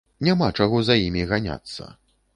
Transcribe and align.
Няма 0.27 0.47
чаго 0.63 0.81
за 0.87 0.97
імі 1.03 1.27
ганяцца. 1.35 1.83